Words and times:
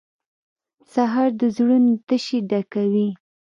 سهار 0.93 1.29
د 1.39 1.41
زړونو 1.55 1.91
تشې 2.07 2.39
ډکوي. 2.49 3.07